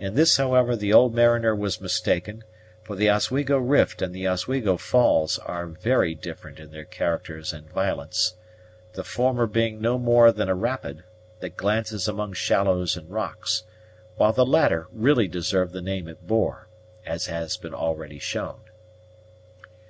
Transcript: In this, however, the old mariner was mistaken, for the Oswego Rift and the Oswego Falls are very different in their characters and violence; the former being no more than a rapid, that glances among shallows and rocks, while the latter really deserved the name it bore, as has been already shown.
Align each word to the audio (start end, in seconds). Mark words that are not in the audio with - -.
In 0.00 0.14
this, 0.14 0.38
however, 0.38 0.74
the 0.74 0.94
old 0.94 1.14
mariner 1.14 1.54
was 1.54 1.78
mistaken, 1.78 2.42
for 2.82 2.96
the 2.96 3.10
Oswego 3.10 3.58
Rift 3.58 4.00
and 4.00 4.14
the 4.14 4.26
Oswego 4.26 4.78
Falls 4.78 5.38
are 5.40 5.66
very 5.66 6.14
different 6.14 6.58
in 6.58 6.70
their 6.70 6.86
characters 6.86 7.52
and 7.52 7.68
violence; 7.68 8.36
the 8.94 9.04
former 9.04 9.46
being 9.46 9.78
no 9.78 9.98
more 9.98 10.32
than 10.32 10.48
a 10.48 10.54
rapid, 10.54 11.04
that 11.40 11.58
glances 11.58 12.08
among 12.08 12.32
shallows 12.32 12.96
and 12.96 13.10
rocks, 13.10 13.64
while 14.16 14.32
the 14.32 14.46
latter 14.46 14.86
really 14.90 15.28
deserved 15.28 15.74
the 15.74 15.82
name 15.82 16.08
it 16.08 16.26
bore, 16.26 16.66
as 17.04 17.26
has 17.26 17.58
been 17.58 17.74
already 17.74 18.18
shown. 18.18 18.60